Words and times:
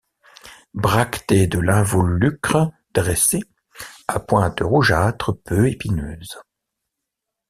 Bractées 0.73 1.45
de 1.45 1.59
l'involucre 1.59 2.71
dressées, 2.95 3.43
à 4.07 4.19
pointe 4.19 4.59
rougeâtre 4.61 5.31
peu 5.43 5.69
épineuse. 5.69 6.39